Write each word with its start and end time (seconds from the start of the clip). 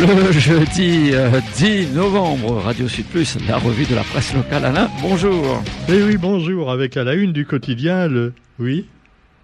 Le 0.00 0.32
jeudi 0.32 1.10
10 1.10 1.12
euh, 1.12 1.94
novembre, 1.94 2.54
Radio 2.62 2.88
Sud 2.88 3.04
Plus, 3.04 3.36
la 3.46 3.58
revue 3.58 3.84
de 3.84 3.94
la 3.94 4.02
presse 4.02 4.34
locale. 4.34 4.64
Alain, 4.64 4.88
bonjour. 5.02 5.62
Eh 5.90 6.02
oui, 6.02 6.16
bonjour. 6.16 6.70
Avec 6.70 6.96
à 6.96 7.04
la 7.04 7.12
une 7.12 7.34
du 7.34 7.44
quotidien, 7.44 8.08
le... 8.08 8.32
Oui 8.58 8.86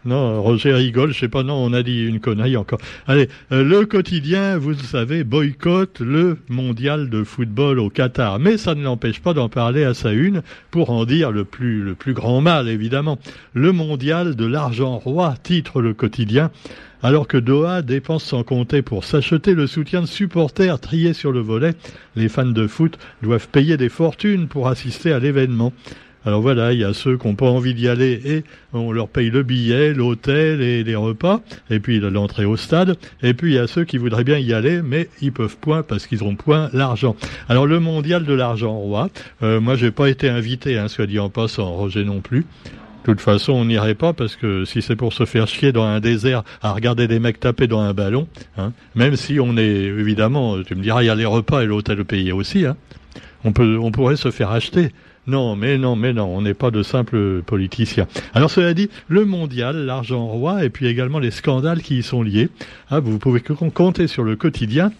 non, 0.06 0.40
Roger 0.40 0.72
rigole, 0.72 1.12
je 1.12 1.18
sais 1.18 1.28
pas, 1.28 1.42
non, 1.42 1.54
on 1.54 1.72
a 1.72 1.82
dit 1.82 2.06
une 2.06 2.20
connerie 2.20 2.56
encore. 2.56 2.78
Allez, 3.08 3.28
euh, 3.50 3.64
le 3.64 3.86
quotidien, 3.86 4.56
vous 4.56 4.68
le 4.68 4.76
savez, 4.76 5.24
boycotte 5.24 5.98
le 5.98 6.38
mondial 6.48 7.10
de 7.10 7.24
football 7.24 7.80
au 7.80 7.90
Qatar. 7.90 8.38
Mais 8.38 8.56
ça 8.56 8.76
ne 8.76 8.84
l'empêche 8.84 9.20
pas 9.20 9.34
d'en 9.34 9.48
parler 9.48 9.82
à 9.82 9.94
sa 9.94 10.12
une 10.12 10.42
pour 10.70 10.90
en 10.90 11.06
dire 11.06 11.32
le 11.32 11.44
plus, 11.44 11.82
le 11.82 11.96
plus 11.96 12.14
grand 12.14 12.40
mal, 12.40 12.68
évidemment. 12.68 13.18
Le 13.52 13.72
mondial 13.72 14.36
de 14.36 14.46
l'argent 14.46 14.96
roi, 14.96 15.34
titre 15.42 15.82
le 15.82 15.92
quotidien. 15.92 16.52
Alors 17.06 17.28
que 17.28 17.36
Doha 17.36 17.82
dépense 17.82 18.24
sans 18.24 18.42
compter 18.42 18.82
pour 18.82 19.04
s'acheter 19.04 19.54
le 19.54 19.68
soutien 19.68 20.00
de 20.00 20.06
supporters 20.06 20.80
triés 20.80 21.12
sur 21.12 21.30
le 21.30 21.38
volet, 21.38 21.74
les 22.16 22.28
fans 22.28 22.44
de 22.46 22.66
foot 22.66 22.98
doivent 23.22 23.46
payer 23.46 23.76
des 23.76 23.88
fortunes 23.88 24.48
pour 24.48 24.66
assister 24.66 25.12
à 25.12 25.20
l'événement. 25.20 25.72
Alors 26.24 26.42
voilà, 26.42 26.72
il 26.72 26.80
y 26.80 26.84
a 26.84 26.92
ceux 26.92 27.16
qui 27.16 27.28
n'ont 27.28 27.36
pas 27.36 27.46
envie 27.46 27.74
d'y 27.74 27.86
aller 27.86 28.20
et 28.24 28.44
on 28.72 28.90
leur 28.90 29.06
paye 29.06 29.30
le 29.30 29.44
billet, 29.44 29.94
l'hôtel 29.94 30.60
et 30.60 30.82
les 30.82 30.96
repas, 30.96 31.42
et 31.70 31.78
puis 31.78 32.00
l'entrée 32.00 32.44
au 32.44 32.56
stade. 32.56 32.96
Et 33.22 33.34
puis 33.34 33.52
il 33.52 33.54
y 33.54 33.60
a 33.60 33.68
ceux 33.68 33.84
qui 33.84 33.98
voudraient 33.98 34.24
bien 34.24 34.38
y 34.38 34.52
aller, 34.52 34.82
mais 34.82 35.08
ils 35.20 35.30
peuvent 35.30 35.58
point 35.58 35.84
parce 35.84 36.08
qu'ils 36.08 36.24
ont 36.24 36.34
point 36.34 36.70
l'argent. 36.72 37.14
Alors 37.48 37.68
le 37.68 37.78
mondial 37.78 38.24
de 38.24 38.34
l'argent 38.34 38.76
roi, 38.76 39.10
euh, 39.44 39.60
moi 39.60 39.76
j'ai 39.76 39.92
pas 39.92 40.10
été 40.10 40.28
invité, 40.28 40.76
hein, 40.76 40.88
soit 40.88 41.06
dit 41.06 41.20
en 41.20 41.28
passant, 41.28 41.72
Roger 41.72 42.02
non 42.02 42.20
plus. 42.20 42.46
De 43.06 43.12
toute 43.12 43.20
façon, 43.20 43.52
on 43.52 43.66
n'irait 43.66 43.94
pas 43.94 44.12
parce 44.12 44.34
que 44.34 44.64
si 44.64 44.82
c'est 44.82 44.96
pour 44.96 45.12
se 45.12 45.26
faire 45.26 45.46
chier 45.46 45.70
dans 45.70 45.84
un 45.84 46.00
désert 46.00 46.42
à 46.60 46.72
regarder 46.72 47.06
des 47.06 47.20
mecs 47.20 47.38
taper 47.38 47.68
dans 47.68 47.78
un 47.78 47.94
ballon, 47.94 48.26
hein, 48.58 48.72
même 48.96 49.14
si 49.14 49.38
on 49.38 49.56
est 49.56 49.84
évidemment, 49.84 50.60
tu 50.64 50.74
me 50.74 50.82
diras, 50.82 51.04
il 51.04 51.06
y 51.06 51.08
a 51.08 51.14
les 51.14 51.24
repas 51.24 51.62
et 51.62 51.66
l'hôtel 51.66 52.04
payé 52.04 52.32
aussi, 52.32 52.66
hein, 52.66 52.76
on 53.44 53.52
peut, 53.52 53.78
on 53.78 53.92
pourrait 53.92 54.16
se 54.16 54.32
faire 54.32 54.50
acheter. 54.50 54.90
Non, 55.28 55.54
mais 55.54 55.78
non, 55.78 55.94
mais 55.94 56.12
non, 56.12 56.24
on 56.24 56.42
n'est 56.42 56.54
pas 56.54 56.72
de 56.72 56.82
simples 56.82 57.42
politiciens. 57.42 58.08
Alors 58.34 58.50
cela 58.50 58.74
dit, 58.74 58.90
le 59.06 59.24
mondial, 59.24 59.86
l'argent 59.86 60.26
roi, 60.26 60.64
et 60.64 60.68
puis 60.68 60.88
également 60.88 61.20
les 61.20 61.30
scandales 61.30 61.82
qui 61.82 61.98
y 61.98 62.02
sont 62.02 62.24
liés. 62.24 62.48
Ah, 62.90 62.98
vous 62.98 63.20
pouvez 63.20 63.40
compter 63.40 64.08
sur 64.08 64.24
le 64.24 64.34
quotidien 64.34 64.90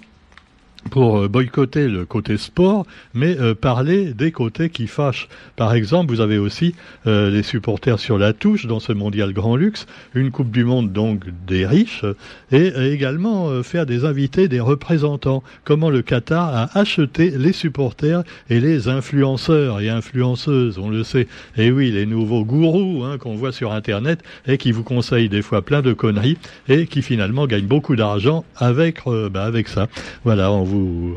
pour 0.91 1.19
euh, 1.19 1.29
boycotter 1.29 1.89
le 1.89 2.05
côté 2.05 2.37
sport, 2.37 2.87
mais 3.15 3.39
euh, 3.39 3.55
parler 3.55 4.15
des 4.15 4.33
côtés 4.33 4.71
qui 4.71 4.87
fâchent. 4.87 5.29
Par 5.57 5.75
exemple, 5.75 6.13
vous 6.13 6.21
avez 6.21 6.39
aussi 6.39 6.75
euh, 7.07 7.31
les 7.31 7.43
supporters 7.43 7.99
sur 7.99 8.19
la 8.19 8.33
touche 8.33 8.67
dans 8.67 8.81
ce 8.81 8.93
mondial 8.93 9.33
grand 9.33 9.57
luxe, 9.57 9.87
une 10.15 10.31
Coupe 10.31 10.51
du 10.51 10.65
Monde 10.65 10.93
donc 10.93 11.25
des 11.47 11.67
riches, 11.67 12.05
et 12.53 12.73
également 12.93 13.63
faire 13.63 13.87
des 13.87 14.05
invités, 14.05 14.49
des 14.49 14.61
représentants. 14.61 15.43
Comment 15.65 15.91
le 15.91 16.03
Qatar 16.03 16.55
a 16.55 16.79
acheté 16.79 17.31
les 17.31 17.53
supporters 17.53 18.23
et 18.51 18.61
les 18.61 18.89
influenceurs 18.89 19.81
et 19.81 19.89
influenceuses, 19.89 20.79
on 20.79 20.91
le 20.91 21.05
sait. 21.05 21.27
Et 21.57 21.71
oui, 21.71 21.91
les 21.91 22.07
nouveaux 22.07 22.45
gourous 22.45 23.05
hein, 23.05 23.19
qu'on 23.19 23.35
voit 23.35 23.53
sur 23.53 23.73
Internet 23.73 24.21
et 24.47 24.59
qui 24.59 24.73
vous 24.73 24.83
conseillent 24.83 25.29
des 25.29 25.43
fois 25.43 25.63
plein 25.63 25.83
de 25.83 25.93
conneries 25.93 26.37
et 26.69 26.87
qui 26.87 27.03
finalement 27.03 27.47
gagnent 27.47 27.67
beaucoup 27.67 27.97
d'argent 27.97 28.45
avec, 28.57 29.01
bah, 29.07 29.45
avec 29.45 29.69
ça. 29.69 29.89
Voilà, 30.25 30.51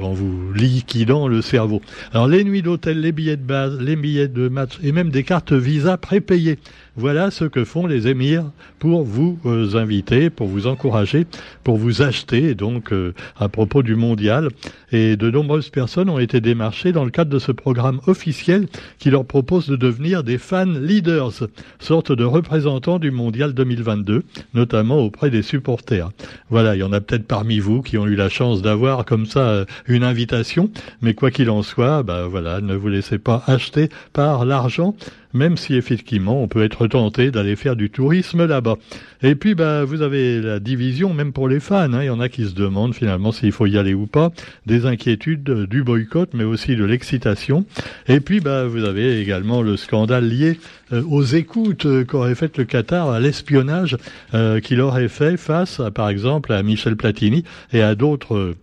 en 0.01 0.13
vous 0.13 0.53
liquidant 0.53 1.27
le 1.27 1.41
cerveau. 1.41 1.81
Alors 2.13 2.27
les 2.27 2.43
nuits 2.43 2.61
d'hôtel, 2.61 3.01
les 3.01 3.11
billets 3.11 3.37
de 3.37 3.43
base, 3.43 3.79
les 3.79 3.95
billets 3.95 4.27
de 4.27 4.49
match 4.49 4.79
et 4.83 4.91
même 4.91 5.09
des 5.09 5.23
cartes 5.23 5.53
Visa 5.53 5.97
prépayées. 5.97 6.59
Voilà 6.99 7.31
ce 7.31 7.45
que 7.45 7.63
font 7.63 7.87
les 7.87 8.09
émirs 8.09 8.43
pour 8.77 9.05
vous 9.05 9.39
euh, 9.45 9.77
inviter, 9.77 10.29
pour 10.29 10.47
vous 10.47 10.67
encourager, 10.67 11.25
pour 11.63 11.77
vous 11.77 12.01
acheter, 12.01 12.55
donc 12.55 12.91
euh, 12.91 13.13
à 13.39 13.47
propos 13.47 13.83
du 13.83 13.95
mondial. 13.95 14.49
Et 14.91 15.15
de 15.15 15.31
nombreuses 15.31 15.69
personnes 15.69 16.09
ont 16.09 16.19
été 16.19 16.41
démarchées 16.41 16.91
dans 16.91 17.05
le 17.05 17.09
cadre 17.09 17.31
de 17.31 17.39
ce 17.39 17.53
programme 17.53 18.01
officiel 18.07 18.67
qui 18.97 19.11
leur 19.11 19.23
propose 19.23 19.67
de 19.67 19.77
devenir 19.77 20.25
des 20.25 20.37
fan 20.37 20.85
leaders, 20.85 21.47
sorte 21.79 22.11
de 22.11 22.25
représentants 22.25 22.99
du 22.99 23.11
mondial 23.11 23.53
2022, 23.53 24.23
notamment 24.53 24.97
auprès 24.97 25.29
des 25.29 25.41
supporters. 25.41 26.09
Voilà, 26.49 26.75
il 26.75 26.79
y 26.79 26.83
en 26.83 26.91
a 26.91 26.99
peut-être 26.99 27.27
parmi 27.27 27.59
vous 27.59 27.81
qui 27.81 27.97
ont 27.97 28.07
eu 28.07 28.15
la 28.15 28.27
chance 28.27 28.61
d'avoir 28.61 29.05
comme 29.05 29.25
ça 29.25 29.47
euh, 29.47 29.65
une 29.87 30.03
invitation, 30.03 30.69
mais 31.01 31.13
quoi 31.13 31.31
qu'il 31.31 31.49
en 31.49 31.63
soit, 31.63 32.03
bah 32.03 32.27
voilà, 32.27 32.59
ne 32.59 32.75
vous 32.75 32.89
laissez 32.89 33.19
pas 33.19 33.41
acheter 33.47 33.87
par 34.11 34.43
l'argent 34.43 34.95
même 35.33 35.57
si 35.57 35.75
effectivement 35.75 36.41
on 36.41 36.47
peut 36.47 36.63
être 36.63 36.87
tenté 36.87 37.31
d'aller 37.31 37.55
faire 37.55 37.75
du 37.75 37.89
tourisme 37.89 38.45
là-bas. 38.45 38.77
Et 39.21 39.35
puis 39.35 39.55
bah 39.55 39.83
vous 39.83 40.01
avez 40.01 40.41
la 40.41 40.59
division 40.59 41.13
même 41.13 41.33
pour 41.33 41.47
les 41.47 41.59
fans, 41.59 41.93
hein. 41.93 42.01
il 42.01 42.07
y 42.07 42.09
en 42.09 42.19
a 42.19 42.29
qui 42.29 42.45
se 42.45 42.53
demandent 42.53 42.95
finalement 42.95 43.31
s'il 43.31 43.51
faut 43.51 43.65
y 43.65 43.77
aller 43.77 43.93
ou 43.93 44.07
pas, 44.07 44.31
des 44.65 44.85
inquiétudes 44.85 45.43
du 45.43 45.83
boycott 45.83 46.29
mais 46.33 46.43
aussi 46.43 46.75
de 46.75 46.85
l'excitation. 46.85 47.65
Et 48.07 48.19
puis 48.19 48.39
bah 48.39 48.65
vous 48.65 48.83
avez 48.83 49.21
également 49.21 49.61
le 49.61 49.77
scandale 49.77 50.27
lié 50.27 50.49
euh, 50.49 50.78
aux 50.91 51.23
écoutes 51.23 51.85
euh, 51.85 52.03
qu'aurait 52.03 52.35
fait 52.35 52.57
le 52.57 52.65
Qatar 52.65 53.09
à 53.09 53.19
l'espionnage 53.19 53.97
euh, 54.33 54.59
qu'il 54.59 54.81
aurait 54.81 55.07
fait 55.07 55.37
face 55.37 55.79
à, 55.79 55.91
par 55.91 56.09
exemple 56.09 56.51
à 56.51 56.63
Michel 56.63 56.95
Platini 56.95 57.43
et 57.73 57.81
à 57.81 57.95
d'autres 57.95 58.55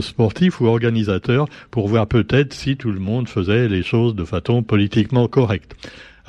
sportifs 0.00 0.60
ou 0.60 0.66
organisateurs 0.66 1.46
pour 1.70 1.88
voir 1.88 2.06
peut-être 2.06 2.52
si 2.52 2.76
tout 2.76 2.90
le 2.90 3.00
monde 3.00 3.28
faisait 3.28 3.68
les 3.68 3.82
choses 3.82 4.14
de 4.14 4.24
façon 4.24 4.62
politiquement 4.62 5.28
correcte. 5.28 5.74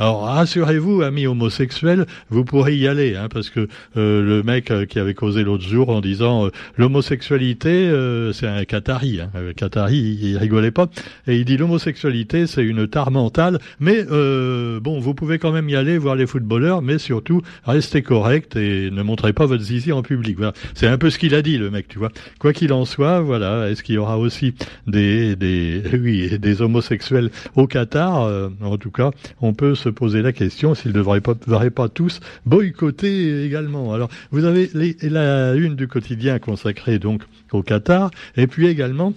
Alors 0.01 0.23
rassurez-vous, 0.23 1.03
amis 1.03 1.27
homosexuels, 1.27 2.07
vous 2.31 2.43
pourrez 2.43 2.75
y 2.75 2.87
aller, 2.87 3.15
hein, 3.15 3.27
parce 3.31 3.51
que 3.51 3.67
euh, 3.97 4.23
le 4.23 4.41
mec 4.41 4.71
euh, 4.71 4.87
qui 4.87 4.97
avait 4.97 5.13
causé 5.13 5.43
l'autre 5.43 5.63
jour 5.63 5.89
en 5.89 6.01
disant 6.01 6.47
euh, 6.47 6.49
l'homosexualité, 6.75 7.91
c'est 8.33 8.47
un 8.47 8.65
Qatari, 8.65 9.21
hein, 9.21 9.29
Qatari, 9.55 10.17
il, 10.19 10.37
rigolait 10.39 10.71
pas, 10.71 10.87
et 11.27 11.35
il 11.35 11.45
dit 11.45 11.55
l'homosexualité, 11.55 12.47
c'est 12.47 12.63
une 12.63 12.87
tare 12.87 13.11
mentale, 13.11 13.59
mais 13.79 14.03
bon, 14.03 14.99
vous 14.99 15.13
pouvez 15.13 15.37
quand 15.37 15.51
même 15.51 15.69
y 15.69 15.75
aller 15.75 15.99
voir 15.99 16.15
les 16.15 16.25
footballeurs, 16.25 16.81
mais 16.81 16.97
surtout 16.97 17.43
restez 17.63 18.01
correct 18.01 18.55
et 18.55 18.89
ne 18.89 19.03
montrez 19.03 19.33
pas 19.33 19.45
votre 19.45 19.61
zizi 19.61 19.91
en 19.91 20.01
public. 20.01 20.39
C'est 20.73 20.87
un 20.87 20.97
peu 20.97 21.11
ce 21.11 21.19
qu'il 21.19 21.35
a 21.35 21.43
dit, 21.43 21.59
le 21.59 21.69
mec, 21.69 21.87
tu 21.87 21.99
vois. 21.99 22.09
Quoi 22.39 22.53
qu'il 22.53 22.73
en 22.73 22.85
soit, 22.85 23.21
voilà, 23.21 23.69
est-ce 23.69 23.83
qu'il 23.83 23.95
y 23.95 23.99
aura 23.99 24.17
aussi 24.17 24.55
des, 24.87 25.35
des, 25.35 25.83
oui, 25.93 26.39
des 26.39 26.63
homosexuels 26.63 27.29
au 27.55 27.67
Qatar 27.67 28.27
En 28.63 28.77
tout 28.77 28.91
cas, 28.91 29.11
on 29.41 29.53
peut 29.53 29.75
se 29.75 29.90
poser 29.91 30.21
la 30.21 30.31
question 30.31 30.75
s'ils 30.75 30.91
ne 30.91 30.97
devraient 30.97 31.21
pas, 31.21 31.35
pas 31.35 31.89
tous 31.89 32.19
boycotter 32.45 33.45
également. 33.45 33.93
Alors, 33.93 34.09
vous 34.31 34.45
avez 34.45 34.69
la 35.03 35.53
une 35.55 35.75
du 35.75 35.87
quotidien 35.87 36.39
consacrée 36.39 36.99
donc 36.99 37.23
au 37.51 37.63
Qatar, 37.63 38.11
et 38.37 38.47
puis 38.47 38.67
également 38.67 39.13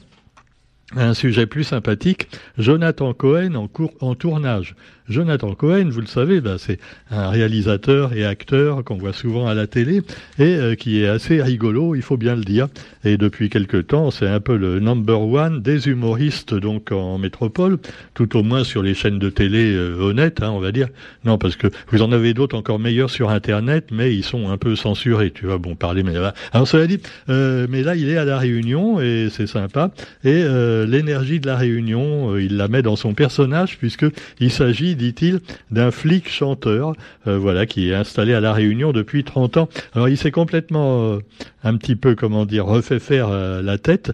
un 0.97 1.15
sujet 1.15 1.47
plus 1.47 1.65
sympathique, 1.65 2.28
Jonathan 2.59 3.12
Cohen 3.15 3.55
en, 3.55 3.69
cours, 3.69 3.93
en 4.00 4.15
tournage. 4.15 4.75
Jonathan 5.09 5.55
Cohen, 5.55 5.91
vous 5.91 6.00
le 6.00 6.06
savez, 6.06 6.41
ben, 6.41 6.56
c'est 6.56 6.78
un 7.11 7.28
réalisateur 7.28 8.15
et 8.15 8.25
acteur 8.25 8.83
qu'on 8.84 8.97
voit 8.97 9.12
souvent 9.12 9.47
à 9.47 9.53
la 9.53 9.67
télé 9.67 10.00
et 10.39 10.56
euh, 10.56 10.75
qui 10.77 11.03
est 11.03 11.09
assez 11.09 11.43
rigolo, 11.43 11.94
il 11.94 12.00
faut 12.00 12.17
bien 12.17 12.34
le 12.34 12.43
dire. 12.43 12.69
Et 13.05 13.19
depuis 13.19 13.50
quelque 13.50 13.77
temps, 13.77 14.11
c'est 14.11 14.27
un 14.27 14.41
peu 14.41 14.56
le 14.56 14.81
number 14.81 15.21
one 15.21 15.61
des 15.61 15.89
humoristes 15.89 16.55
donc 16.55 16.91
en 16.91 17.19
métropole, 17.19 17.78
tout 18.15 18.34
au 18.39 18.43
moins 18.43 18.65
sur 18.65 18.83
les 18.83 18.94
chaînes 18.94 19.19
de 19.19 19.28
télé 19.28 19.75
euh, 19.75 19.99
honnêtes, 20.00 20.43
hein, 20.43 20.50
on 20.50 20.61
va 20.61 20.73
dire. 20.73 20.89
Non, 21.25 21.37
parce 21.37 21.56
que 21.56 21.67
vous 21.89 22.00
en 22.00 22.11
avez 22.11 22.33
d'autres 22.33 22.56
encore 22.56 22.78
meilleurs 22.78 23.11
sur 23.11 23.28
Internet, 23.28 23.89
mais 23.93 24.15
ils 24.15 24.25
sont 24.25 24.49
un 24.49 24.56
peu 24.56 24.75
censurés, 24.75 25.33
tu 25.33 25.44
vois. 25.47 25.59
Bon, 25.59 25.75
parler, 25.75 26.03
mais 26.03 26.15
alors 26.53 26.67
cela 26.67 26.87
dit, 26.87 27.00
euh, 27.28 27.67
mais 27.69 27.83
là 27.83 27.94
il 27.94 28.09
est 28.09 28.17
à 28.17 28.25
la 28.25 28.39
Réunion 28.39 29.03
et 29.03 29.28
c'est 29.31 29.47
sympa. 29.47 29.91
Et 30.25 30.44
l'énergie 30.87 31.41
de 31.41 31.47
la 31.47 31.57
Réunion, 31.57 32.37
il 32.37 32.57
la 32.57 32.69
met 32.69 32.83
dans 32.83 32.97
son 32.97 33.15
personnage 33.15 33.79
puisque 33.79 34.07
il 34.41 34.51
s'agit 34.51 34.97
dit-il, 34.97 35.41
d'un 35.71 35.91
flic 35.91 36.29
chanteur, 36.29 36.95
euh, 37.27 37.39
voilà, 37.39 37.67
qui 37.67 37.91
est 37.91 37.94
installé 37.94 38.35
à 38.35 38.41
la 38.41 38.53
Réunion 38.53 38.93
depuis 38.93 39.25
30 39.25 39.56
ans. 39.56 39.69
Alors 39.94 40.09
il 40.09 40.17
s'est 40.17 40.31
complètement, 40.31 41.12
euh, 41.12 41.19
un 41.62 41.76
petit 41.76 41.97
peu, 41.97 42.15
comment 42.15 42.44
dire, 42.44 42.67
refait 42.67 42.99
faire 42.99 43.29
euh, 43.31 43.62
la 43.62 43.79
tête 43.79 44.12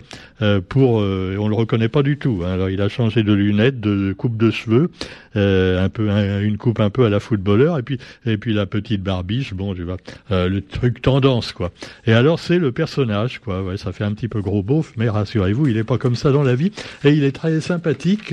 pour, 0.70 0.94
on 0.94 1.48
le 1.48 1.54
reconnaît 1.54 1.90
pas 1.90 2.02
du 2.02 2.16
tout. 2.16 2.42
Hein. 2.44 2.52
Alors 2.52 2.70
il 2.70 2.80
a 2.80 2.88
changé 2.88 3.22
de 3.22 3.34
lunettes, 3.34 3.78
de 3.78 4.14
coupe 4.14 4.38
de 4.38 4.50
cheveux, 4.50 4.90
un 5.34 5.88
peu, 5.90 6.08
une 6.42 6.56
coupe 6.56 6.80
un 6.80 6.88
peu 6.88 7.04
à 7.04 7.10
la 7.10 7.20
footballeur, 7.20 7.78
et 7.78 7.82
puis, 7.82 7.98
et 8.24 8.38
puis 8.38 8.54
la 8.54 8.64
petite 8.64 9.02
barbiche, 9.02 9.52
bon, 9.52 9.74
tu 9.74 9.82
vois, 9.82 9.98
le 10.30 10.60
truc 10.60 11.02
tendance, 11.02 11.52
quoi. 11.52 11.72
Et 12.06 12.14
alors 12.14 12.40
c'est 12.40 12.58
le 12.58 12.72
personnage, 12.72 13.38
quoi. 13.40 13.62
Ouais, 13.62 13.76
ça 13.76 13.92
fait 13.92 14.04
un 14.04 14.12
petit 14.12 14.28
peu 14.28 14.40
gros 14.40 14.62
beauf, 14.62 14.94
mais 14.96 15.10
rassurez-vous, 15.10 15.66
il 15.66 15.76
est 15.76 15.84
pas 15.84 15.98
comme 15.98 16.14
ça 16.14 16.32
dans 16.32 16.42
la 16.42 16.49
et 17.04 17.10
il 17.10 17.24
est 17.24 17.32
très 17.32 17.60
sympathique. 17.60 18.32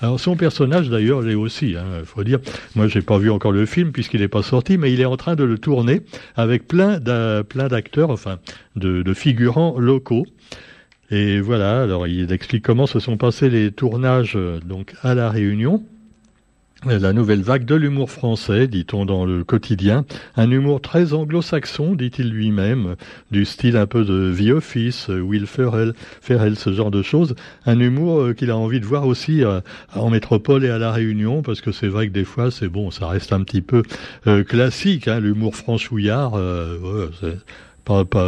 alors 0.00 0.20
son 0.20 0.36
personnage, 0.36 0.88
d'ailleurs, 0.88 1.22
l'est 1.22 1.34
aussi. 1.34 1.70
Il 1.70 1.76
hein, 1.76 2.02
faut 2.04 2.24
dire. 2.24 2.38
Moi, 2.74 2.88
j'ai 2.88 3.02
pas 3.02 3.18
vu 3.18 3.30
encore 3.30 3.52
le 3.52 3.66
film 3.66 3.92
puisqu'il 3.92 4.20
n'est 4.20 4.28
pas 4.28 4.42
sorti, 4.42 4.78
mais 4.78 4.92
il 4.92 5.00
est 5.00 5.06
en 5.06 5.16
train 5.16 5.34
de 5.34 5.44
le 5.44 5.58
tourner 5.58 6.02
avec 6.36 6.66
plein 6.68 6.98
d'acteurs, 6.98 8.10
enfin, 8.10 8.38
de, 8.76 9.14
figurants 9.14 9.78
locaux. 9.78 10.26
Et 11.10 11.40
voilà. 11.40 11.82
Alors, 11.82 12.06
il 12.06 12.32
explique 12.32 12.64
comment 12.64 12.86
se 12.86 12.98
sont 12.98 13.16
passés 13.16 13.50
les 13.50 13.70
tournages 13.70 14.34
euh, 14.36 14.60
donc 14.60 14.94
à 15.02 15.14
la 15.14 15.30
Réunion. 15.30 15.84
La 16.84 17.12
nouvelle 17.12 17.42
vague 17.42 17.64
de 17.64 17.76
l'humour 17.76 18.10
français, 18.10 18.66
dit-on 18.66 19.04
dans 19.04 19.24
le 19.24 19.44
quotidien, 19.44 20.04
un 20.36 20.50
humour 20.50 20.80
très 20.80 21.12
anglo-saxon, 21.12 21.94
dit-il 21.94 22.30
lui-même, 22.30 22.96
du 23.30 23.44
style 23.44 23.76
un 23.76 23.86
peu 23.86 24.04
de 24.04 24.34
The 24.36 24.50
Office, 24.50 25.08
Will 25.08 25.46
Ferrell, 25.46 25.94
Ferrell, 26.20 26.56
ce 26.56 26.72
genre 26.72 26.90
de 26.90 27.02
choses, 27.02 27.36
un 27.66 27.78
humour 27.78 28.20
euh, 28.20 28.34
qu'il 28.34 28.50
a 28.50 28.56
envie 28.56 28.80
de 28.80 28.86
voir 28.86 29.06
aussi 29.06 29.44
euh, 29.44 29.60
en 29.94 30.10
métropole 30.10 30.64
et 30.64 30.70
à 30.70 30.78
la 30.78 30.90
Réunion, 30.90 31.42
parce 31.42 31.60
que 31.60 31.70
c'est 31.70 31.88
vrai 31.88 32.08
que 32.08 32.12
des 32.12 32.24
fois, 32.24 32.50
c'est 32.50 32.68
bon, 32.68 32.90
ça 32.90 33.06
reste 33.06 33.32
un 33.32 33.42
petit 33.42 33.62
peu 33.62 33.82
euh, 34.26 34.42
classique, 34.42 35.06
hein, 35.06 35.20
l'humour 35.20 35.54
franchouillard, 35.54 36.32
ouais, 36.32 37.36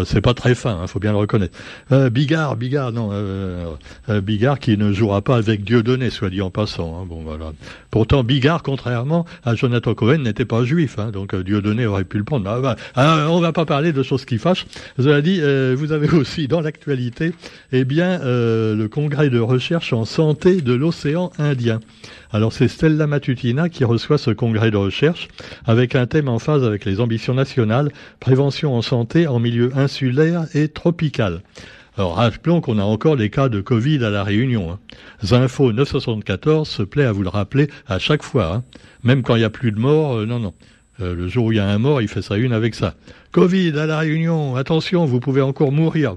c'est 0.05 0.21
pas 0.21 0.35
très 0.35 0.55
fin, 0.55 0.79
il 0.79 0.83
hein, 0.83 0.87
faut 0.87 0.99
bien 0.99 1.13
le 1.13 1.19
reconnaître. 1.19 1.57
Euh, 1.93 2.11
Bigard, 2.11 2.57
Bigard, 2.57 2.93
non, 2.93 3.11
euh, 3.13 3.67
euh, 4.09 4.21
Bigard 4.21 4.59
qui 4.59 4.77
ne 4.77 4.93
jouera 4.93 5.23
pas 5.23 5.37
avec 5.37 5.65
Dieudonné, 5.65 6.11
soit 6.11 6.31
dit 6.31 6.43
en 6.43 6.51
passant. 6.51 7.01
Hein, 7.01 7.07
bon 7.09 7.23
voilà. 7.23 7.53
Pourtant, 7.91 8.25
Bigard, 8.25 8.63
contrairement 8.63 9.25
à 9.45 9.55
Jonathan 9.55 9.95
Cohen, 9.95 10.19
n'était 10.19 10.45
pas 10.45 10.65
juif, 10.65 10.99
hein, 10.99 11.11
donc 11.11 11.35
Dieudonné 11.35 11.87
aurait 11.87 12.05
pu 12.05 12.19
le 12.19 12.25
prendre. 12.25 12.49
Ah, 12.51 12.61
bah, 12.61 12.77
ah, 12.97 13.27
on 13.31 13.41
va 13.41 13.53
pas 13.53 13.65
parler 13.65 13.93
de 13.93 14.03
choses 14.03 14.25
qui 14.25 14.39
fâchent. 14.39 14.67
Cela 14.99 15.21
dit, 15.23 15.41
vous 15.77 15.93
avez 15.93 16.11
aussi 16.17 16.49
dans 16.49 16.61
l'actualité, 16.61 17.33
eh 17.73 17.85
bien, 17.85 18.19
le 18.23 18.87
congrès 18.89 19.31
de 19.31 19.39
recherche 19.39 19.93
en 19.93 20.05
santé 20.05 20.61
de 20.61 20.75
l'océan 20.75 21.31
Indien. 21.39 21.81
Alors 22.35 22.53
c'est 22.53 22.67
Stella 22.67 23.07
Matutina 23.07 23.69
qui 23.69 23.85
reçoit 23.85 24.19
ce 24.19 24.33
congrès 24.33 24.73
de 24.73 24.77
recherche 24.77 25.29
avec 25.67 25.95
un 25.95 26.09
thème 26.09 26.29
en 26.29 26.41
phase 26.41 26.65
avec 26.65 26.85
les 26.85 26.99
ambitions 26.99 27.33
nationales, 27.33 27.93
prévention 28.19 28.75
en 28.75 28.83
santé 28.83 29.29
en 29.29 29.39
milieu 29.39 29.71
insulaire 29.77 30.47
et 30.53 30.67
tropical. 30.67 31.43
Alors 31.97 32.17
rappelons 32.17 32.61
qu'on 32.61 32.81
a 32.81 32.83
encore 32.83 33.15
les 33.15 33.31
cas 33.31 33.49
de 33.49 33.61
Covid 33.61 34.05
à 34.05 34.11
la 34.11 34.25
Réunion. 34.25 34.73
Hein. 34.73 34.81
Zinfo 35.23 35.73
974 35.73 36.69
se 36.69 36.83
plaît 36.83 37.05
à 37.05 37.13
vous 37.13 37.23
le 37.23 37.29
rappeler 37.29 37.71
à 37.87 38.01
chaque 38.01 38.25
fois. 38.25 38.53
Hein. 38.53 38.65
Même 39.05 39.23
quand 39.23 39.37
il 39.37 39.39
n'y 39.39 39.45
a 39.45 39.51
plus 39.51 39.71
de 39.71 39.79
morts, 39.79 40.17
euh, 40.17 40.27
non, 40.27 40.41
non. 40.41 40.55
Euh, 41.01 41.15
le 41.15 41.27
jour 41.27 41.47
où 41.47 41.53
il 41.53 41.57
y 41.57 41.61
a 41.61 41.67
un 41.67 41.79
mort, 41.79 42.01
il 42.03 42.09
fait 42.09 42.23
ça 42.23 42.37
une 42.37 42.53
avec 42.53 42.75
ça. 42.75 42.95
Covid 43.33 43.77
à 43.79 43.87
la 43.87 43.99
Réunion, 43.99 44.55
attention, 44.55 45.07
vous 45.07 45.19
pouvez 45.19 45.41
encore 45.41 45.73
mourir. 45.73 46.15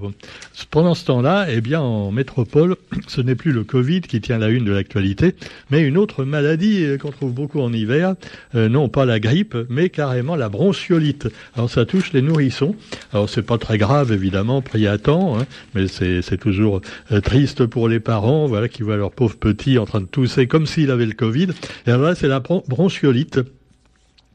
Pendant 0.69 0.93
ce 0.93 1.03
temps-là, 1.05 1.47
eh 1.49 1.61
bien, 1.61 1.81
en 1.81 2.11
métropole, 2.11 2.75
ce 3.07 3.21
n'est 3.21 3.33
plus 3.33 3.51
le 3.51 3.63
Covid 3.63 4.01
qui 4.01 4.21
tient 4.21 4.37
la 4.37 4.49
une 4.49 4.65
de 4.65 4.71
l'actualité, 4.71 5.33
mais 5.71 5.81
une 5.81 5.97
autre 5.97 6.25
maladie 6.25 6.83
euh, 6.83 6.99
qu'on 6.99 7.09
trouve 7.09 7.33
beaucoup 7.33 7.59
en 7.59 7.73
hiver, 7.73 8.13
euh, 8.53 8.69
non 8.69 8.87
pas 8.87 9.05
la 9.05 9.19
grippe, 9.19 9.57
mais 9.67 9.89
carrément 9.89 10.35
la 10.35 10.47
bronchiolite. 10.47 11.27
Alors 11.55 11.71
ça 11.71 11.85
touche 11.85 12.13
les 12.13 12.21
nourrissons. 12.21 12.75
Alors 13.13 13.29
c'est 13.29 13.41
pas 13.41 13.57
très 13.57 13.79
grave 13.79 14.11
évidemment, 14.11 14.61
pris 14.61 14.85
à 14.85 14.99
temps, 14.99 15.39
hein, 15.39 15.47
mais 15.73 15.87
c'est 15.87 16.37
toujours 16.37 16.81
triste 17.23 17.65
pour 17.65 17.89
les 17.89 17.99
parents, 17.99 18.45
voilà, 18.45 18.67
qui 18.67 18.83
voient 18.83 18.97
leur 18.97 19.11
pauvre 19.11 19.37
petit 19.37 19.79
en 19.79 19.85
train 19.85 20.01
de 20.01 20.05
tousser 20.05 20.45
comme 20.45 20.67
s'il 20.67 20.91
avait 20.91 21.05
le 21.07 21.13
Covid. 21.13 21.47
Et 21.87 21.91
là, 21.91 22.13
c'est 22.13 22.27
la 22.27 22.39
bronchiolite 22.39 23.39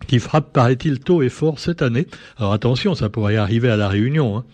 qui 0.07 0.19
frappe, 0.19 0.53
paraît-il, 0.53 1.01
tôt 1.01 1.23
et 1.23 1.29
fort 1.29 1.59
cette 1.59 1.83
année. 1.83 2.07
Alors 2.39 2.53
attention, 2.53 2.95
ça 2.95 3.09
pourrait 3.09 3.37
arriver 3.37 3.71
à 3.71 3.77
la 3.77 3.89
Réunion. 3.89 4.39
Hein. 4.39 4.45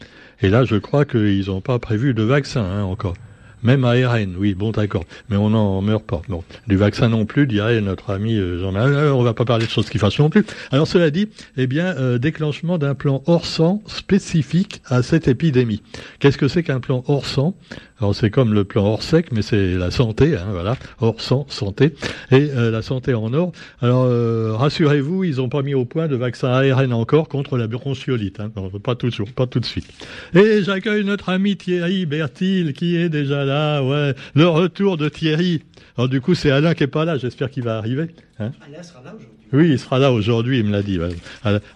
Et 0.41 0.49
là, 0.49 0.65
je 0.65 0.77
crois 0.77 1.05
qu'ils 1.05 1.47
n'ont 1.47 1.61
pas 1.61 1.79
prévu 1.79 2.15
de 2.15 2.23
vaccin 2.23 2.63
hein, 2.63 2.83
encore. 2.83 3.15
Même 3.63 3.85
ARN, 3.85 4.37
oui, 4.39 4.55
bon 4.55 4.71
d'accord, 4.71 5.05
mais 5.29 5.37
on 5.37 5.51
n'en 5.51 5.83
meurt 5.83 6.05
pas. 6.05 6.23
Bon, 6.29 6.45
du 6.69 6.77
vaccin 6.77 7.09
non 7.09 7.27
plus, 7.27 7.47
dirait 7.47 7.81
notre 7.81 8.11
ami 8.11 8.37
euh, 8.37 8.61
Jean-Marie. 8.61 8.93
Euh, 8.93 9.13
on 9.13 9.23
va 9.23 9.35
pas 9.35 9.45
parler 9.45 9.67
de 9.67 9.71
choses 9.71 9.91
qui 9.91 9.99
fâchent 9.99 10.21
non 10.21 10.31
plus. 10.31 10.45
Alors 10.71 10.87
cela 10.87 11.11
dit, 11.11 11.29
eh 11.57 11.67
bien, 11.67 11.87
euh, 11.97 12.19
déclenchement 12.19 12.79
d'un 12.79 12.95
plan 12.95 13.23
hors 13.27 13.47
sang 13.47 13.83
spécifique 13.87 14.81
à 14.87 15.03
cette 15.03 15.27
épidémie. 15.27 15.83
Qu'est-ce 16.21 16.39
que 16.39 16.49
c'est 16.49 16.63
qu'un 16.63 16.81
plan 16.81 17.03
hors 17.09 17.27
sang? 17.27 17.55
Alors 18.01 18.15
c'est 18.15 18.31
comme 18.31 18.55
le 18.55 18.63
plan 18.63 18.85
hors 18.85 19.03
sec, 19.03 19.33
mais 19.33 19.43
c'est 19.43 19.75
la 19.75 19.91
santé, 19.91 20.37
hein, 20.37 20.47
voilà, 20.53 20.77
hors 21.01 21.21
sang, 21.21 21.47
santé, 21.49 21.95
et 22.31 22.49
euh, 22.55 22.71
la 22.71 22.81
santé 22.81 23.13
en 23.13 23.33
or. 23.35 23.51
Alors 23.81 24.05
euh, 24.05 24.53
rassurez-vous, 24.55 25.25
ils 25.25 25.37
n'ont 25.37 25.49
pas 25.49 25.63
mis 25.63 25.75
au 25.75 25.85
point 25.85 26.07
de 26.07 26.15
vaccin 26.15 26.49
ARN 26.49 26.93
encore 26.93 27.29
contre 27.29 27.59
la 27.59 27.67
bronchiolite, 27.67 28.39
hein, 28.39 28.53
pas 28.85 28.95
toujours, 28.95 29.33
pas 29.33 29.49
tout 29.49 29.59
de 29.59 29.65
suite. 29.65 29.89
Et 30.33 30.63
j'accueille 30.63 31.05
notre 31.05 31.29
ami 31.29 31.57
Thierry 31.57 32.07
Bertil 32.07 32.73
qui 32.73 32.97
est 32.97 33.09
déjà 33.09 33.45
là, 33.49 33.83
ouais, 33.83 34.15
le 34.35 34.47
retour 34.47 34.97
de 34.97 35.09
Thierry. 35.09 35.63
Alors 35.97 36.09
du 36.09 36.21
coup 36.21 36.35
c'est 36.35 36.51
Alain 36.51 36.75
qui 36.75 36.85
est 36.85 36.87
pas 36.87 37.05
là, 37.05 37.19
j'espère 37.19 37.51
qu'il 37.51 37.65
va 37.65 37.79
arriver. 37.79 38.09
Hein. 38.39 38.53
Alain 38.67 38.83
sera 38.83 39.03
là 39.03 39.15
aujourd'hui. 39.15 39.39
Oui, 39.53 39.71
il 39.71 39.79
sera 39.79 39.99
là 39.99 40.13
aujourd'hui, 40.13 40.59
il 40.59 40.67
me 40.67 40.73
l'a 40.73 40.83
dit. 40.83 40.99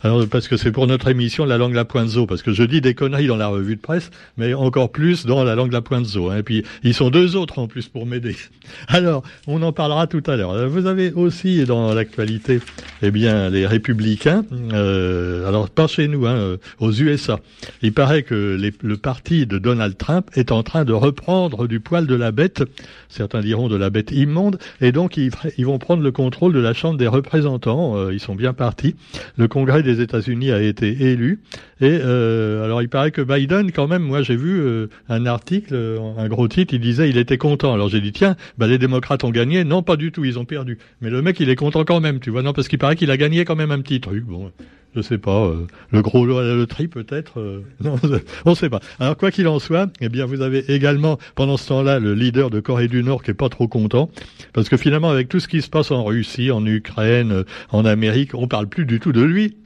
Alors, 0.03 0.29
parce 0.29 0.47
que 0.47 0.59
c'est 0.59 0.73
pour 0.73 0.87
notre 0.87 1.09
émission 1.09 1.47
La 1.47 1.57
langue 1.57 1.73
la 1.73 1.87
pointe 1.87 2.09
zoo, 2.09 2.27
parce 2.27 2.43
que 2.43 2.53
je 2.53 2.65
dis 2.65 2.83
des 2.83 2.95
conneries 2.95 3.29
dans 3.29 3.37
la 3.37 3.47
revue 3.47 3.77
de 3.77 3.81
presse, 3.81 4.11
mais 4.37 4.53
encore 4.53 4.93
plus 4.93 5.25
dans 5.25 5.43
La 5.43 5.55
langue 5.55 5.73
la 5.73 5.81
pointe 5.81 6.05
zoo. 6.05 6.29
Hein. 6.29 6.39
Et 6.39 6.43
puis, 6.43 6.65
ils 6.83 6.93
sont 6.93 7.09
deux 7.09 7.35
autres 7.35 7.59
en 7.59 7.69
plus 7.69 7.89
pour 7.89 8.05
m'aider. 8.05 8.37
Alors, 8.89 9.23
on 9.47 9.63
en 9.63 9.73
parlera 9.73 10.07
tout 10.07 10.23
à 10.27 10.37
l'heure. 10.37 10.69
Vous 10.69 10.87
avez 10.87 11.13
aussi 11.13 11.65
dans 11.65 11.95
l'actualité, 11.95 12.61
eh 13.01 13.11
bien, 13.11 13.49
les 13.49 13.67
républicains. 13.67 14.45
Euh, 14.73 15.49
alors, 15.49 15.71
pas 15.71 15.87
chez 15.87 16.09
nous, 16.09 16.27
hein, 16.27 16.59
aux 16.79 16.93
USA. 16.93 17.41
Il 17.81 17.93
paraît 17.93 18.23
que 18.23 18.59
le 18.83 18.97
parti 18.97 19.47
de 19.47 19.59
Donald 19.59 19.97
Trump 19.97 20.29
est 20.35 20.53
en 20.53 20.63
train 20.63 20.85
de 20.85 20.93
reprendre 20.93 21.62
du 21.67 21.81
poil 21.81 22.07
de 22.07 22.15
la 22.15 22.33
bête. 22.33 22.63
Certains 23.09 23.41
diront 23.41 23.69
de 23.69 23.77
la 23.77 23.91
bête 23.91 24.11
immonde. 24.11 24.59
Et 24.81 24.93
donc, 24.93 25.17
ils, 25.17 25.31
vont 25.65 25.79
prendre 25.79 26.03
le 26.03 26.13
contrôle 26.13 26.53
de 26.53 26.61
la 26.61 26.73
Chambre 26.75 26.99
des 26.99 27.09
représentants 27.09 27.63
euh, 27.97 28.13
ils 28.13 28.21
sont 28.21 28.35
bien 28.35 28.53
partis. 28.53 28.95
Le 29.37 29.49
Congrès 29.49 29.83
des 29.83 30.01
États-Unis 30.01 30.51
a 30.53 30.61
été 30.61 30.89
élu. 30.89 31.41
Et 31.81 31.99
euh, 32.01 32.65
alors 32.65 32.83
il 32.83 32.89
paraît 32.89 33.11
que 33.11 33.23
Biden, 33.23 33.73
quand 33.73 33.89
même, 33.89 34.03
moi 34.03 34.23
j'ai 34.23 34.37
vu 34.37 34.61
euh, 34.61 34.89
un 35.09 35.27
article, 35.27 35.75
un 36.17 36.29
gros 36.29 36.49
titre, 36.49 36.75
il 36.75 36.81
disait 36.81 37.09
il 37.09 37.17
était 37.17 37.39
content. 37.39 37.73
Alors 37.75 37.89
j'ai 37.89 38.01
dit 38.01 38.13
tiens, 38.13 38.37
bah, 38.59 38.67
les 38.67 38.79
démocrates 38.79 39.25
ont 39.25 39.31
gagné. 39.31 39.65
Non, 39.65 39.83
pas 39.83 39.97
du 39.97 40.13
tout, 40.13 40.25
ils 40.25 40.39
ont 40.39 40.45
perdu. 40.45 40.79
Mais 41.01 41.11
le 41.11 41.23
mec 41.23 41.41
il 41.41 41.51
est 41.51 41.57
content 41.57 41.85
quand 41.85 42.01
même, 42.01 42.21
tu 42.21 42.31
vois. 42.31 42.43
Non, 42.43 42.53
parce 42.53 42.69
qu'il 42.69 42.79
paraît 42.79 42.97
qu'il 42.97 43.11
a 43.11 43.17
gagné 43.17 43.45
quand 43.45 43.57
même 43.57 43.71
un 43.71 43.81
petit 43.81 44.01
truc. 44.01 44.25
Bon, 44.25 44.53
je 44.95 45.01
sais 45.01 45.19
pas, 45.19 45.47
euh, 45.47 45.67
le 45.91 46.03
gros 46.03 46.27
le 46.27 46.67
tri 46.67 46.87
peut-être, 46.87 47.41
euh, 47.41 47.65
non, 47.81 47.97
on 48.45 48.55
sait 48.55 48.69
pas. 48.69 48.81
Alors 49.01 49.17
quoi 49.17 49.31
qu'il 49.31 49.49
en 49.49 49.59
soit, 49.59 49.89
eh 50.01 50.09
bien 50.09 50.27
vous 50.27 50.43
avez 50.43 50.71
également 50.73 51.19
pendant 51.35 51.57
ce 51.57 51.69
temps-là 51.69 51.99
le 51.99 52.15
leader 52.15 52.51
de 52.51 52.61
Corée 52.61 52.89
du 52.89 53.03
Nord 53.03 53.23
qui 53.23 53.31
est 53.31 53.35
pas 53.35 53.49
trop 53.49 53.69
content 53.69 54.11
parce 54.53 54.69
que 54.69 54.77
finalement 54.77 55.11
avec 55.11 55.29
tout 55.29 55.41
ce 55.41 55.49
qui 55.49 55.63
se 55.63 55.71
passe 55.71 55.91
en 55.91 56.05
Russie, 56.05 56.51
en 56.51 56.65
Ukraine, 56.67 57.33
euh, 57.33 57.45
en 57.71 57.85
Amérique, 57.85 58.35
on 58.35 58.49
parle 58.49 58.67
plus 58.67 58.85
du 58.85 59.01
tout 59.01 59.13
de 59.13 59.23
lui. 59.23 59.57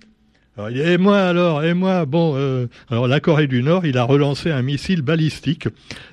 et 0.71 0.97
moi 0.97 1.19
alors, 1.19 1.65
et 1.65 1.75
moi, 1.75 2.07
bon, 2.07 2.35
alors 2.89 3.09
la 3.09 3.21
Corée 3.21 3.47
du 3.47 3.63
Nord, 3.63 3.85
il 3.85 3.99
a 3.99 4.05
relancé 4.05 4.51
un 4.51 4.63
missile 4.63 5.03
balistique, 5.03 5.69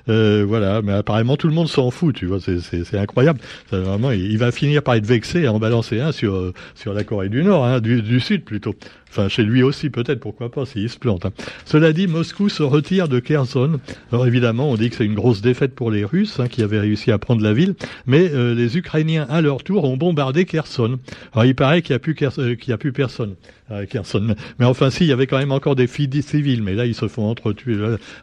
voilà, 0.06 0.82
mais 0.82 0.92
apparemment 0.92 1.36
tout 1.36 1.48
le 1.48 1.54
monde 1.54 1.68
s'en 1.68 1.90
fout, 1.90 2.14
tu 2.14 2.26
vois, 2.26 2.40
c'est 2.40 2.98
incroyable. 2.98 3.40
vraiment, 3.70 4.10
il, 4.10 4.36
va 4.36 4.50
finir 4.52 4.82
par 4.82 4.96
être 4.96 5.06
vexé 5.06 5.42
et 5.42 5.48
en 5.48 5.58
balancer 5.58 6.00
un 6.00 6.12
sur 6.12 6.52
sur 6.74 6.92
la 6.92 7.04
Corée 7.04 7.30
du 7.30 7.42
Nord, 7.42 7.64
hein, 7.64 7.80
du 7.80 8.20
Sud 8.20 8.44
plutôt. 8.44 8.74
Enfin, 9.16 9.28
chez 9.28 9.44
lui 9.44 9.62
aussi, 9.62 9.90
peut-être, 9.90 10.18
pourquoi 10.18 10.50
pas, 10.50 10.66
s'il 10.66 10.90
se 10.90 10.98
plante. 10.98 11.24
Hein. 11.24 11.30
Cela 11.64 11.92
dit, 11.92 12.08
Moscou 12.08 12.48
se 12.48 12.64
retire 12.64 13.06
de 13.06 13.20
Kherson. 13.20 13.78
Alors 14.10 14.26
évidemment, 14.26 14.68
on 14.68 14.74
dit 14.74 14.90
que 14.90 14.96
c'est 14.96 15.04
une 15.04 15.14
grosse 15.14 15.40
défaite 15.40 15.76
pour 15.76 15.92
les 15.92 16.04
Russes, 16.04 16.40
hein, 16.40 16.48
qui 16.48 16.64
avaient 16.64 16.80
réussi 16.80 17.12
à 17.12 17.18
prendre 17.18 17.40
la 17.40 17.52
ville, 17.52 17.76
mais 18.06 18.28
euh, 18.32 18.56
les 18.56 18.76
Ukrainiens, 18.76 19.24
à 19.30 19.40
leur 19.40 19.62
tour, 19.62 19.84
ont 19.84 19.96
bombardé 19.96 20.46
Kherson. 20.46 20.98
Alors 21.32 21.44
il 21.44 21.54
paraît 21.54 21.80
qu'il 21.80 21.92
n'y 21.92 21.96
a, 21.96 22.00
plus 22.00 22.16
euh, 22.38 22.56
qu'il 22.56 22.72
a 22.72 22.76
plus 22.76 22.92
personne 22.92 23.36
à 23.70 23.86
Kherson. 23.86 24.34
Mais 24.58 24.66
enfin, 24.66 24.90
si, 24.90 25.04
il 25.04 25.08
y 25.08 25.12
avait 25.12 25.26
quand 25.26 25.38
même 25.38 25.52
encore 25.52 25.74
des 25.74 25.86
filles 25.86 26.22
civiles, 26.22 26.62
mais 26.62 26.74
là, 26.74 26.86
ils 26.86 26.94
se 26.94 27.08
font 27.08 27.28
entretuer. 27.28 27.76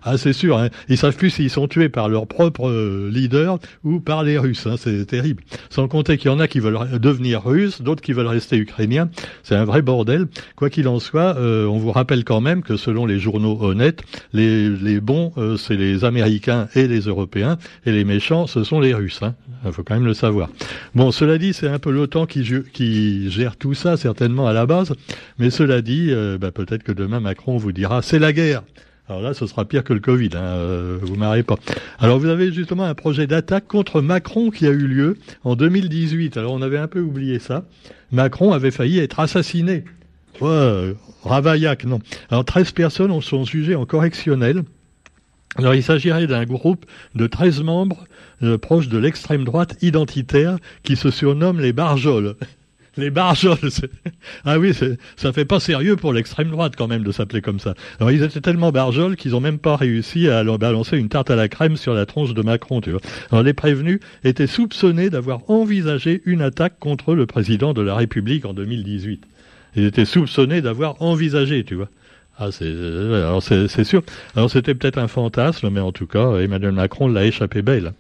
Ah, 0.04 0.18
c'est 0.18 0.34
sûr, 0.34 0.58
hein. 0.58 0.70
ils 0.88 0.98
savent 0.98 1.16
plus 1.16 1.30
s'ils 1.30 1.50
sont 1.50 1.68
tués 1.68 1.90
par 1.90 2.10
leur 2.10 2.28
propre 2.28 2.70
euh, 2.70 3.10
leader 3.12 3.60
ou 3.84 4.00
par 4.00 4.24
les 4.24 4.38
Russes. 4.38 4.68
Hein. 4.68 4.76
C'est 4.78 5.06
terrible. 5.06 5.44
Sans 5.70 5.88
compter 5.88 6.18
qu'il 6.18 6.30
y 6.30 6.34
en 6.34 6.40
a 6.40 6.48
qui 6.48 6.60
veulent 6.60 7.00
devenir 7.00 7.44
Russes, 7.44 7.82
d'autres 7.82 8.02
qui 8.02 8.14
veulent 8.14 8.28
rester 8.28 8.58
Ukrainiens. 8.58 9.10
C'est 9.44 9.56
un 9.56 9.66
vrai 9.66 9.82
bordel. 9.82 10.28
Quoi 10.56 10.70
qu'il 10.70 10.81
en 10.88 11.00
soit, 11.00 11.38
euh, 11.38 11.66
on 11.66 11.78
vous 11.78 11.92
rappelle 11.92 12.24
quand 12.24 12.42
même 12.42 12.64
que 12.64 12.78
selon 12.78 13.06
les 13.06 13.20
journaux 13.20 13.58
honnêtes, 13.62 14.02
les, 14.34 14.70
les 14.70 15.00
bons, 15.00 15.34
euh, 15.38 15.58
c'est 15.58 15.76
les 15.76 16.06
Américains 16.06 16.68
et 16.76 16.88
les 16.88 17.02
Européens, 17.02 17.58
et 17.86 17.92
les 17.92 18.04
méchants, 18.04 18.48
ce 18.48 18.64
sont 18.64 18.80
les 18.80 18.94
Russes. 18.94 19.22
Hein. 19.22 19.36
Il 19.66 19.72
faut 19.72 19.84
quand 19.84 19.96
même 19.96 20.06
le 20.06 20.14
savoir. 20.14 20.50
Bon, 20.96 21.12
cela 21.12 21.38
dit, 21.38 21.54
c'est 21.54 21.68
un 21.68 21.80
peu 21.80 21.92
l'OTAN 21.92 22.26
qui, 22.26 22.44
qui 22.74 23.32
gère 23.32 23.58
tout 23.58 23.74
ça, 23.74 23.98
certainement 23.98 24.48
à 24.48 24.54
la 24.54 24.66
base. 24.66 24.94
Mais 25.40 25.50
cela 25.50 25.82
dit, 25.82 26.08
euh, 26.10 26.38
bah, 26.38 26.52
peut-être 26.52 26.84
que 26.84 26.92
demain 26.92 27.20
Macron 27.20 27.58
vous 27.58 27.72
dira 27.72 28.02
c'est 28.02 28.20
la 28.20 28.34
guerre. 28.34 28.64
Alors 29.10 29.22
là, 29.22 29.34
ce 29.34 29.46
sera 29.46 29.66
pire 29.66 29.84
que 29.84 29.94
le 29.94 30.00
Covid, 30.00 30.30
hein, 30.36 30.98
vous 31.02 31.16
m'arrêtez 31.16 31.44
pas. 31.44 31.58
Alors 32.00 32.18
vous 32.18 32.28
avez 32.28 32.54
justement 32.54 32.86
un 32.86 32.94
projet 32.94 33.28
d'attaque 33.28 33.68
contre 33.68 34.00
Macron 34.00 34.52
qui 34.52 34.66
a 34.66 34.70
eu 34.70 34.88
lieu 34.88 35.18
en 35.44 35.56
2018. 35.56 36.38
Alors 36.38 36.54
on 36.54 36.62
avait 36.62 36.78
un 36.78 36.88
peu 36.88 37.02
oublié 37.02 37.40
ça. 37.40 37.66
Macron 38.14 38.54
avait 38.54 38.72
failli 38.72 39.00
être 39.00 39.20
assassiné 39.20 39.84
Ravaillac, 41.24 41.86
non. 41.86 42.00
Alors 42.30 42.46
13 42.46 42.72
personnes 42.72 43.22
sont 43.22 43.46
jugées 43.46 43.76
en 43.76 43.86
correctionnel. 43.86 44.64
Alors 45.58 45.76
il 45.76 45.84
s'agirait 45.84 46.28
d'un 46.28 46.46
groupe 46.46 46.86
de 47.16 47.28
13 47.28 47.62
membres 47.62 48.06
euh, 48.42 48.58
proches 48.58 48.88
de 48.88 48.98
l'extrême 48.98 49.44
droite 49.44 49.76
identitaire 49.82 50.58
qui 50.84 50.96
se 50.96 51.12
surnomme 51.12 51.60
les 51.60 51.74
Barjols. 51.74 52.36
les 52.98 53.10
barjols. 53.10 53.58
Ah 54.46 54.60
oui, 54.60 54.74
ça 55.16 55.34
fait 55.34 55.46
pas 55.46 55.60
sérieux 55.60 55.96
pour 55.96 56.14
l'extrême 56.14 56.50
droite 56.50 56.74
quand 56.78 56.88
même 56.88 57.04
de 57.04 57.12
s'appeler 57.12 57.42
comme 57.42 57.60
ça. 57.60 57.74
Alors 58.00 58.12
ils 58.12 58.24
étaient 58.24 58.42
tellement 58.42 58.72
barjols 58.72 59.16
qu'ils 59.16 59.36
ont 59.36 59.40
même 59.40 59.60
pas 59.60 59.76
réussi 59.76 60.28
à 60.28 60.44
balancer 60.44 60.98
une 60.98 61.10
tarte 61.10 61.30
à 61.30 61.36
la 61.36 61.48
crème 61.48 61.78
sur 61.78 61.94
la 61.94 62.06
tronche 62.06 62.34
de 62.34 62.42
Macron, 62.42 62.82
tu 62.82 62.92
vois. 62.92 63.02
Alors 63.32 63.44
les 63.44 63.54
prévenus 63.54 64.00
étaient 64.24 64.48
soupçonnés 64.48 65.10
d'avoir 65.10 65.50
envisagé 65.50 66.22
une 66.26 66.42
attaque 66.42 66.80
contre 66.80 67.14
le 67.14 67.26
président 67.26 67.74
de 67.74 67.82
la 67.82 67.96
République 67.96 68.46
en 68.46 68.54
2018. 68.54 69.24
Ils 69.76 69.86
étaient 69.86 70.06
soupçonnés 70.06 70.62
d'avoir 70.62 71.02
envisagé, 71.02 71.64
tu 71.64 71.76
vois. 71.76 71.90
Ah, 72.44 72.50
c'est 72.52 73.84
sûr. 73.84 74.02
Alors 74.36 74.50
c'était 74.50 74.74
peut-être 74.74 74.98
un 74.98 75.08
fantasme, 75.08 75.70
mais 75.70 75.80
en 75.80 75.92
tout 75.92 76.08
cas, 76.08 76.38
Emmanuel 76.38 76.72
Macron 76.72 77.08
l'a 77.08 77.26
échappé 77.26 77.62
belle. 77.62 77.94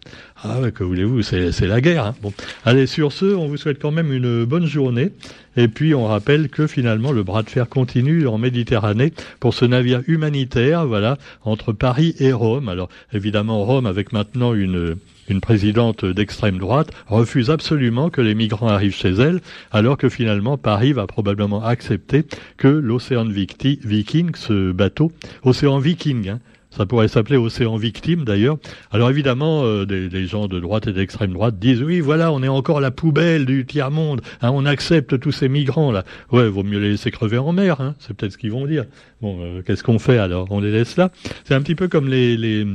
Ah, 0.43 0.71
que 0.73 0.83
voulez-vous, 0.83 1.21
c'est 1.21 1.67
la 1.67 1.79
guerre. 1.79 2.05
Hein. 2.07 2.15
Bon, 2.23 2.33
allez 2.65 2.87
sur 2.87 3.11
ce, 3.11 3.25
on 3.25 3.47
vous 3.47 3.57
souhaite 3.57 3.79
quand 3.79 3.91
même 3.91 4.11
une 4.11 4.45
bonne 4.45 4.65
journée. 4.65 5.11
Et 5.57 5.67
puis 5.67 5.93
on 5.93 6.07
rappelle 6.07 6.49
que 6.49 6.65
finalement 6.65 7.11
le 7.11 7.21
bras 7.21 7.43
de 7.43 7.49
fer 7.49 7.69
continue 7.69 8.25
en 8.25 8.39
Méditerranée 8.39 9.13
pour 9.39 9.53
ce 9.53 9.65
navire 9.65 10.01
humanitaire, 10.07 10.87
voilà, 10.87 11.17
entre 11.43 11.71
Paris 11.71 12.15
et 12.19 12.33
Rome. 12.33 12.67
Alors 12.67 12.89
évidemment 13.13 13.63
Rome 13.63 13.85
avec 13.85 14.11
maintenant 14.11 14.55
une 14.55 14.95
une 15.31 15.41
présidente 15.41 16.05
d'extrême 16.05 16.57
droite, 16.57 16.91
refuse 17.07 17.49
absolument 17.49 18.09
que 18.09 18.21
les 18.21 18.35
migrants 18.35 18.67
arrivent 18.67 18.95
chez 18.95 19.11
elle, 19.11 19.41
alors 19.71 19.97
que 19.97 20.09
finalement 20.09 20.57
Paris 20.57 20.93
va 20.93 21.07
probablement 21.07 21.63
accepter 21.63 22.25
que 22.57 22.67
l'Océan 22.67 23.25
Viking, 23.25 24.35
ce 24.35 24.71
bateau, 24.71 25.11
Océan 25.43 25.79
Viking, 25.79 26.29
hein, 26.29 26.39
ça 26.71 26.85
pourrait 26.85 27.07
s'appeler 27.07 27.37
Océan 27.37 27.75
Victime 27.75 28.23
d'ailleurs. 28.23 28.57
Alors 28.91 29.09
évidemment, 29.09 29.63
euh, 29.63 29.85
des, 29.85 30.25
gens 30.25 30.47
de 30.47 30.59
droite 30.59 30.87
et 30.87 30.93
d'extrême 30.93 31.33
droite 31.33 31.59
disent 31.59 31.83
oui, 31.83 31.99
voilà, 31.99 32.31
on 32.31 32.41
est 32.41 32.47
encore 32.47 32.79
la 32.79 32.91
poubelle 32.91 33.45
du 33.45 33.65
tiers 33.65 33.91
monde. 33.91 34.21
Hein, 34.41 34.51
on 34.53 34.65
accepte 34.65 35.19
tous 35.19 35.31
ces 35.31 35.49
migrants 35.49 35.91
là. 35.91 36.03
Ouais, 36.31 36.47
vaut 36.47 36.63
mieux 36.63 36.79
les 36.79 36.91
laisser 36.91 37.11
crever 37.11 37.37
en 37.37 37.51
mer. 37.51 37.81
Hein, 37.81 37.95
c'est 37.99 38.15
peut-être 38.15 38.33
ce 38.33 38.37
qu'ils 38.37 38.51
vont 38.51 38.65
dire. 38.65 38.85
Bon, 39.21 39.37
euh, 39.41 39.61
qu'est-ce 39.61 39.83
qu'on 39.83 39.99
fait 39.99 40.17
alors? 40.17 40.47
On 40.49 40.61
les 40.61 40.71
laisse 40.71 40.97
là? 40.97 41.11
C'est 41.43 41.53
un 41.53 41.61
petit 41.61 41.75
peu 41.75 41.87
comme 41.87 42.07
les, 42.07 42.37
les 42.37 42.65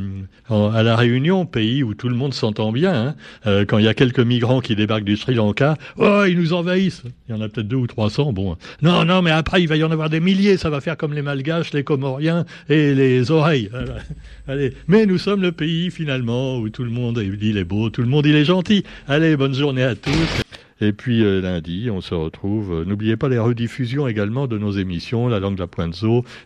à 0.48 0.82
la 0.82 0.94
Réunion, 0.94 1.44
pays 1.44 1.82
où 1.82 1.94
tout 1.94 2.08
le 2.08 2.14
monde 2.14 2.34
s'entend 2.34 2.70
bien. 2.70 2.94
Hein, 2.94 3.14
euh, 3.46 3.64
quand 3.64 3.78
il 3.78 3.84
y 3.84 3.88
a 3.88 3.94
quelques 3.94 4.20
migrants 4.20 4.60
qui 4.60 4.76
débarquent 4.76 5.04
du 5.04 5.16
Sri 5.16 5.34
Lanka, 5.34 5.76
oh, 5.96 6.22
ils 6.28 6.38
nous 6.38 6.52
envahissent. 6.52 7.02
Il 7.28 7.34
y 7.34 7.38
en 7.38 7.40
a 7.40 7.48
peut-être 7.48 7.66
deux 7.66 7.76
ou 7.76 7.86
trois 7.86 8.10
cents. 8.10 8.32
Bon, 8.32 8.56
non, 8.82 9.04
non, 9.04 9.22
mais 9.22 9.32
après 9.32 9.62
il 9.62 9.68
va 9.68 9.76
y 9.76 9.82
en 9.82 9.90
avoir 9.90 10.10
des 10.10 10.20
milliers. 10.20 10.56
Ça 10.56 10.70
va 10.70 10.80
faire 10.80 10.96
comme 10.96 11.14
les 11.14 11.22
Malgaches, 11.22 11.72
les 11.72 11.82
Comoriens 11.82 12.44
et 12.68 12.94
les 12.94 13.30
oreilles. 13.30 13.70
Allez, 14.48 14.72
mais 14.88 15.06
nous 15.06 15.18
sommes 15.18 15.42
le 15.42 15.52
pays 15.52 15.90
finalement 15.90 16.58
où 16.58 16.68
tout 16.68 16.84
le 16.84 16.90
monde 16.90 17.22
il 17.40 17.56
est 17.56 17.64
beau, 17.64 17.90
tout 17.90 18.02
le 18.02 18.08
monde 18.08 18.26
il 18.26 18.36
est 18.36 18.44
gentil. 18.44 18.84
Allez, 19.08 19.36
bonne 19.36 19.54
journée 19.54 19.82
à 19.82 19.94
tous. 19.94 20.42
Et 20.80 20.92
puis 20.92 21.24
euh, 21.24 21.40
lundi, 21.40 21.88
on 21.90 22.00
se 22.00 22.14
retrouve. 22.14 22.84
N'oubliez 22.86 23.16
pas 23.16 23.28
les 23.28 23.38
rediffusions 23.38 24.06
également 24.06 24.46
de 24.46 24.58
nos 24.58 24.72
émissions, 24.72 25.28
La 25.28 25.40
langue 25.40 25.54
de 25.54 25.60
la 25.60 25.66
pointe 25.66 25.96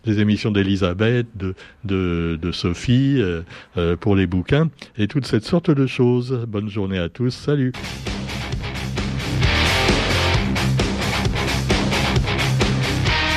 les 0.04 0.20
émissions 0.20 0.50
d'Elisabeth, 0.50 1.26
de, 1.34 1.54
de, 1.84 2.52
Sophie, 2.52 3.16
euh, 3.18 3.42
euh, 3.76 3.96
pour 3.96 4.14
les 4.14 4.26
bouquins, 4.26 4.70
et 4.96 5.08
toute 5.08 5.26
cette 5.26 5.44
sorte 5.44 5.70
de 5.70 5.86
choses. 5.86 6.46
Bonne 6.48 6.68
journée 6.68 6.98
à 6.98 7.08
tous. 7.08 7.30
Salut. 7.30 7.72